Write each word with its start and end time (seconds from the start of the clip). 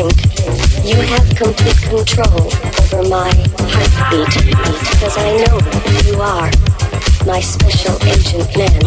drink, 0.00 0.16
you 0.84 0.96
have 0.96 1.28
complete 1.36 1.76
control 1.88 2.48
over 2.80 3.02
my 3.08 3.30
heartbeat 3.58 4.32
because 4.90 5.16
I 5.18 5.36
know 5.44 5.58
you 6.06 6.20
are 6.20 6.50
my 7.26 7.40
special 7.40 7.96
agent 8.08 8.56
man. 8.56 8.80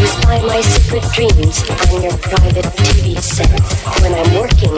You 0.00 0.06
spy 0.06 0.40
my 0.46 0.60
secret 0.60 1.04
dreams 1.12 1.62
on 1.92 2.02
your 2.02 2.16
private 2.18 2.64
TV 2.64 3.18
set. 3.20 3.60
When 4.02 4.14
I'm 4.14 4.34
working 4.34 4.76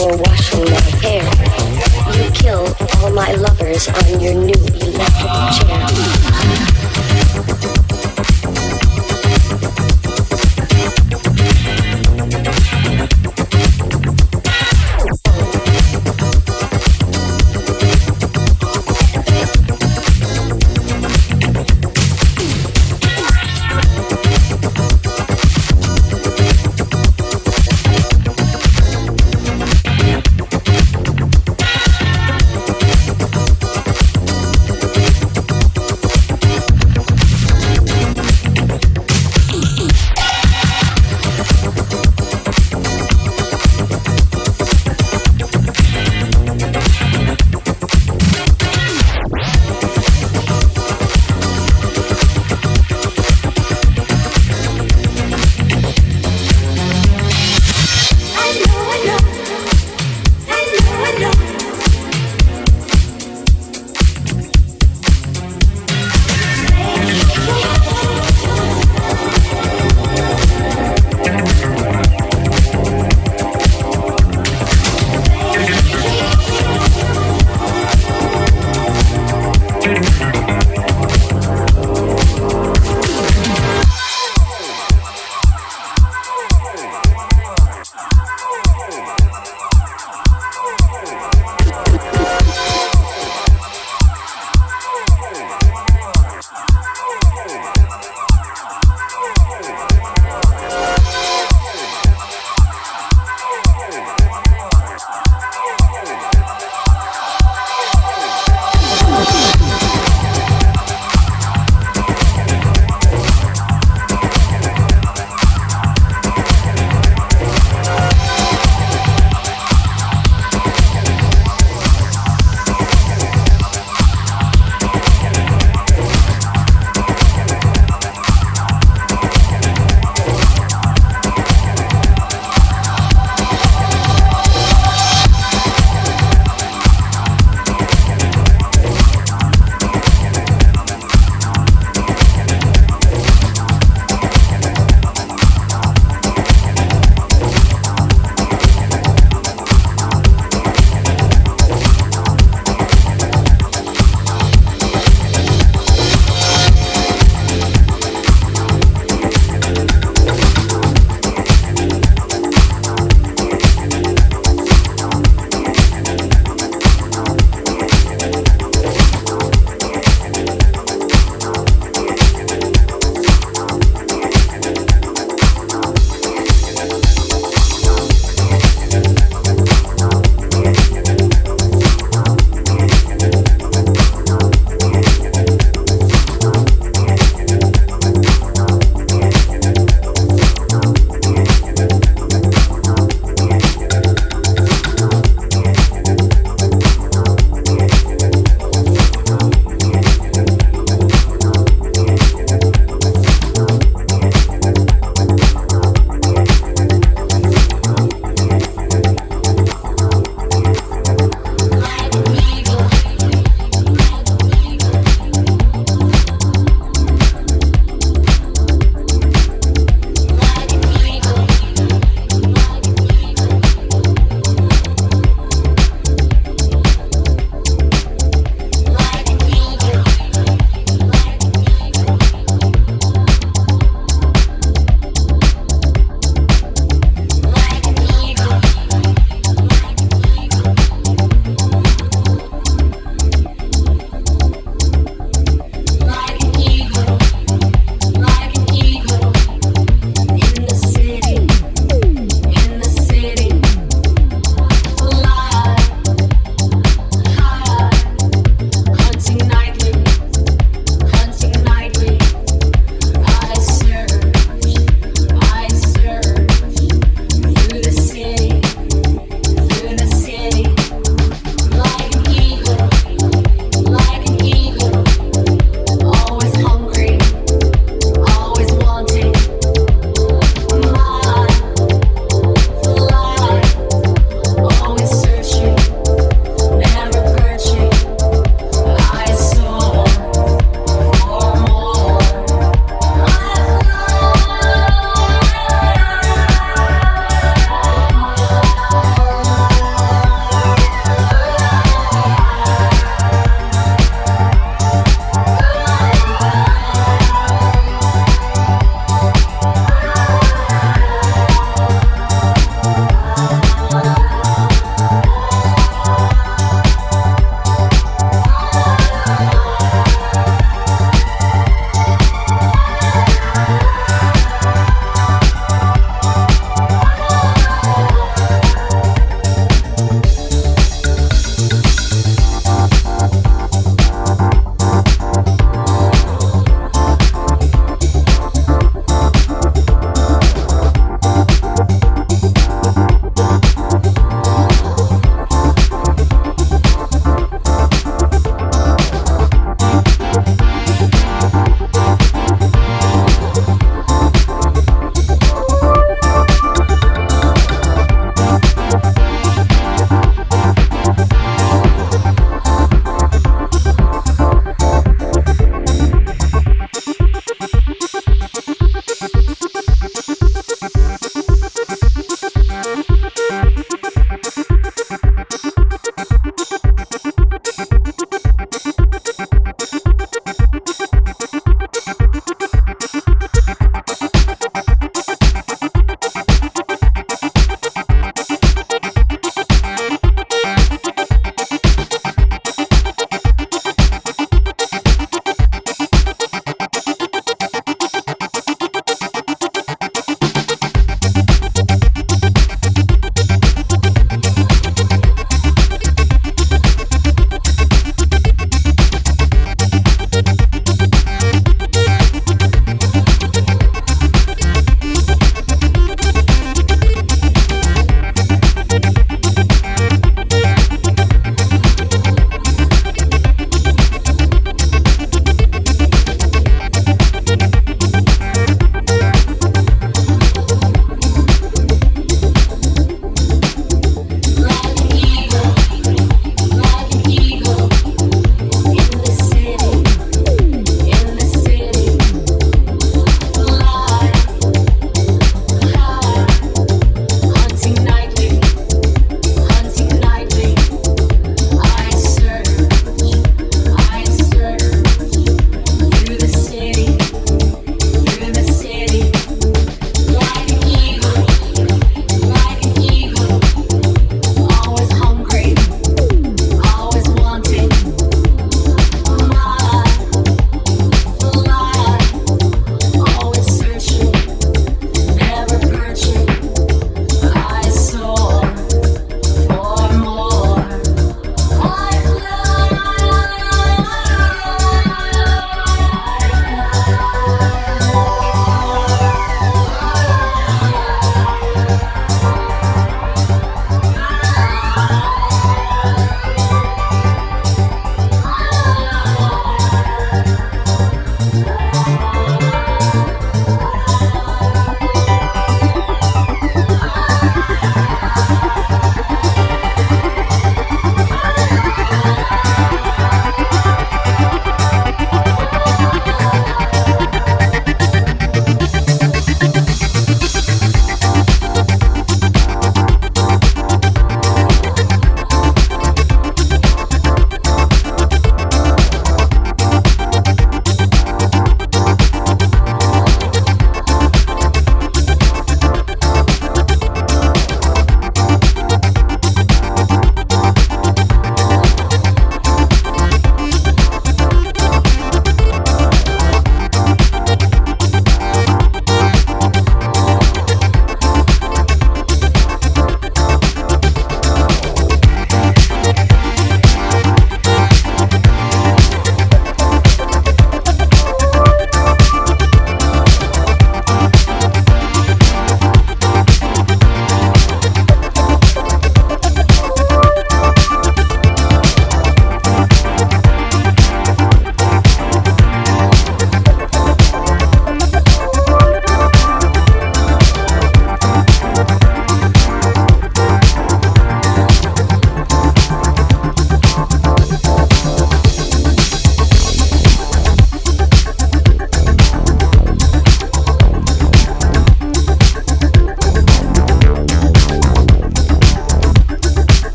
or 0.00 0.16
washing 0.16 0.64
my 0.64 0.80
hair, 1.04 1.24
you 2.16 2.30
kill 2.32 2.74
all 2.98 3.10
my 3.10 3.32
lovers 3.32 3.88
on 3.88 4.20
your 4.20 4.34
new 4.34 4.54
electric 4.54 5.32
chair. 5.56 5.88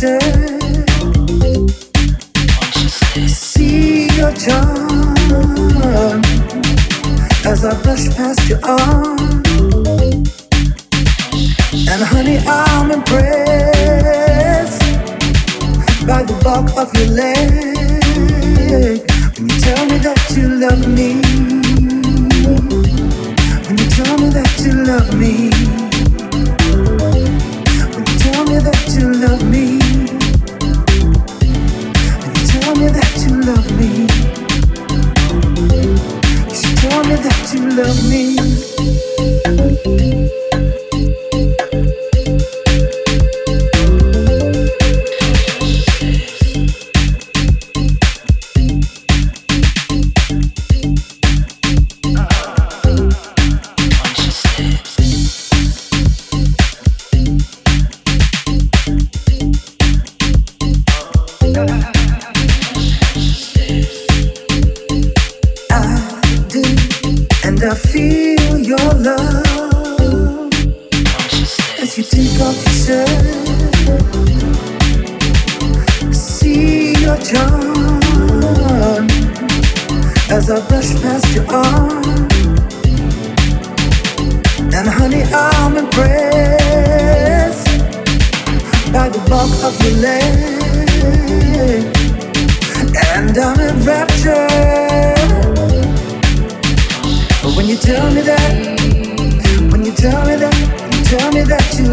said 0.00 0.39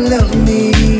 love 0.09 0.33
me. 0.45 0.96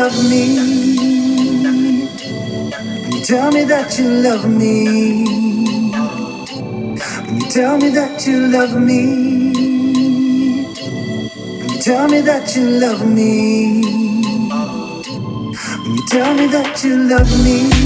love 0.00 0.30
me. 0.30 0.44
You 3.12 3.20
tell 3.22 3.52
me 3.52 3.64
that 3.64 3.98
you 3.98 4.08
love 4.08 4.48
me. 4.48 4.74
You 7.34 7.40
tell 7.50 7.76
me 7.76 7.90
that 7.90 8.26
you 8.26 8.46
love 8.48 8.80
me. 8.80 9.02
You 11.68 11.82
tell 11.82 12.08
me 12.08 12.20
that 12.22 12.56
you 12.56 12.64
love 12.84 13.06
me. 13.06 13.82
You 15.84 16.06
tell 16.08 16.32
me 16.34 16.46
that 16.46 16.82
you 16.82 16.96
love 17.12 17.32
me. 17.44 17.79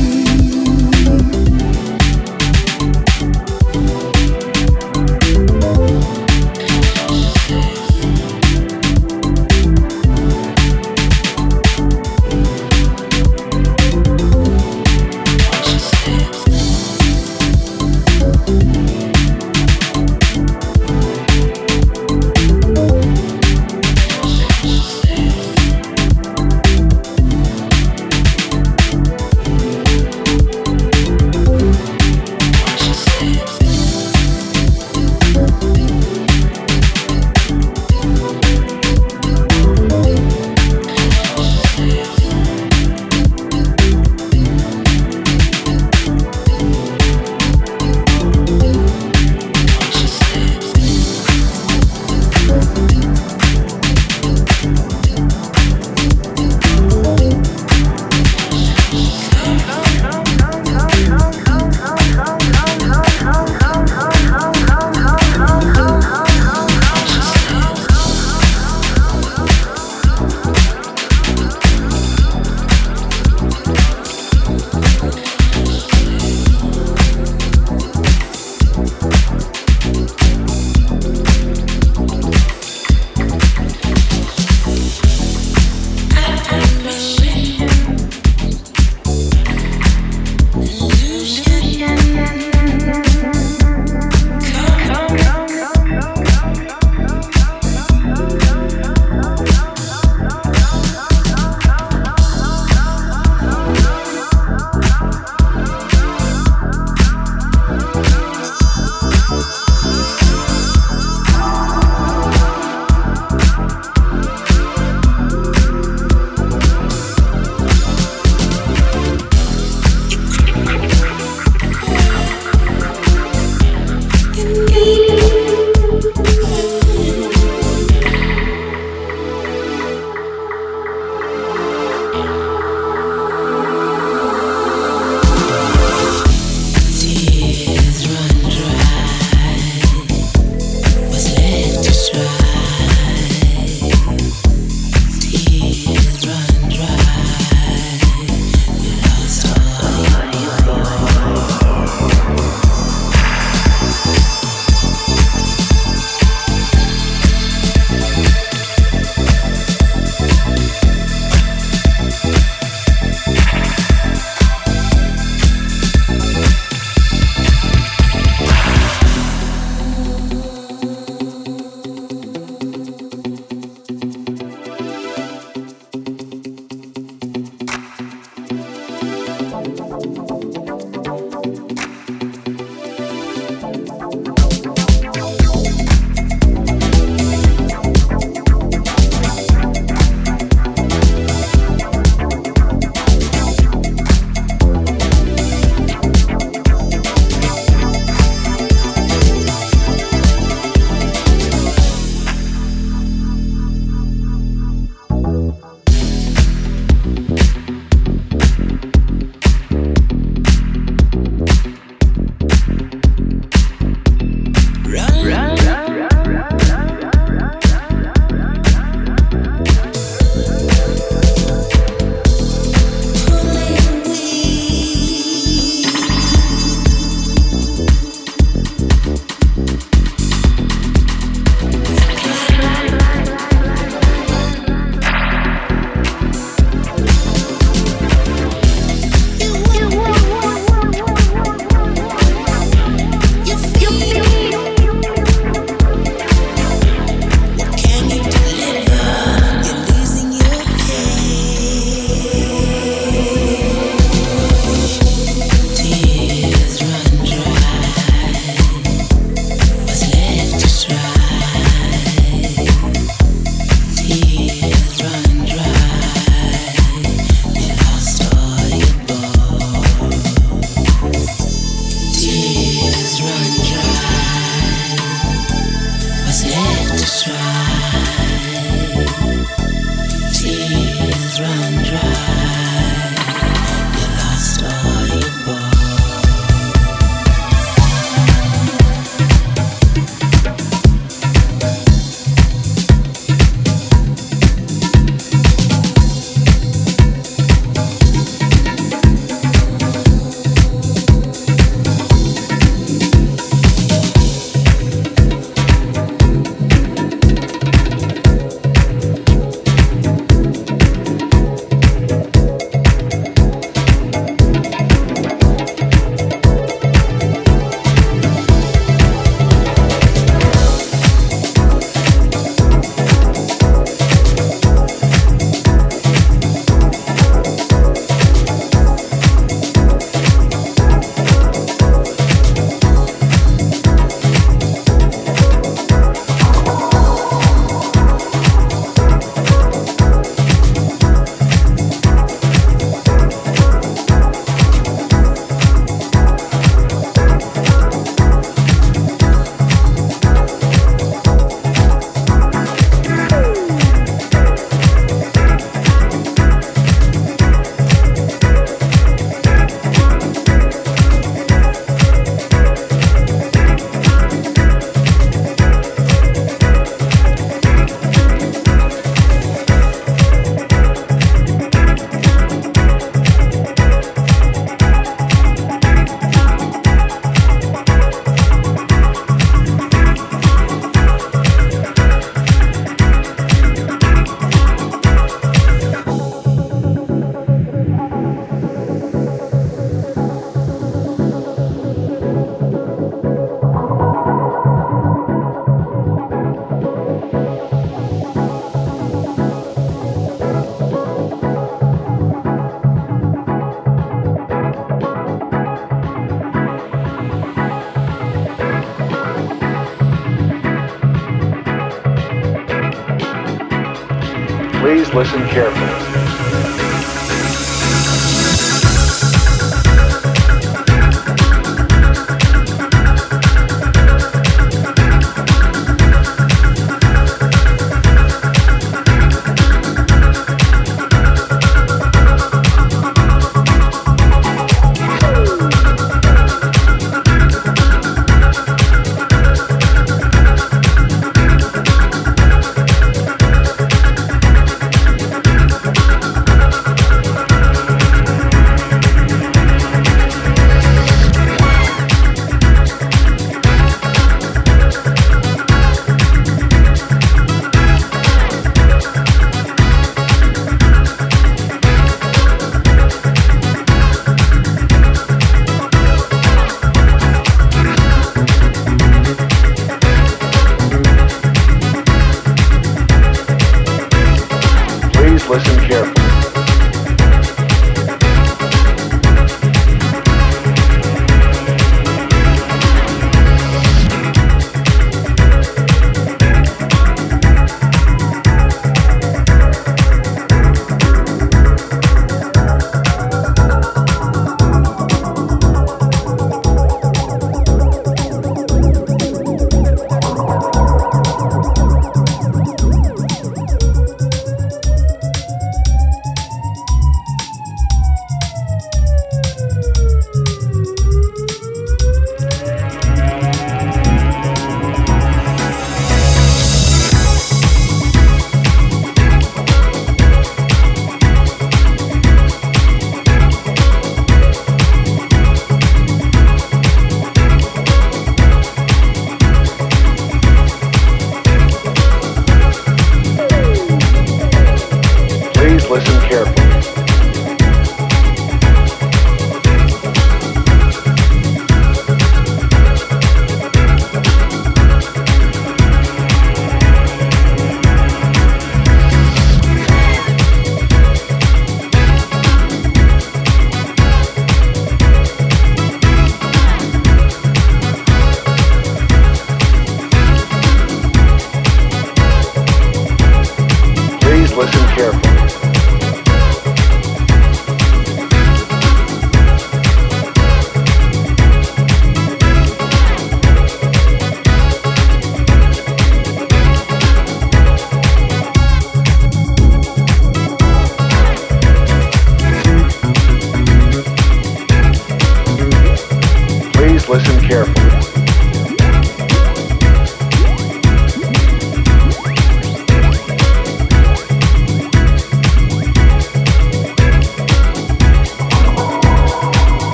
Listen 415.15 415.47
carefully. 415.47 416.14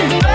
to 0.00 0.08
be 0.08 0.29